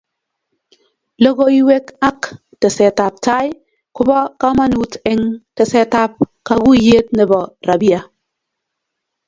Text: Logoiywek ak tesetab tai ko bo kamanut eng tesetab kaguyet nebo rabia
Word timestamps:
Logoiywek 1.23 1.85
ak 2.09 2.21
tesetab 2.61 3.13
tai 3.25 3.47
ko 3.95 4.01
bo 4.07 4.19
kamanut 4.41 4.91
eng 5.11 5.23
tesetab 5.55 6.11
kaguyet 6.47 7.07
nebo 7.17 7.39
rabia 7.67 7.99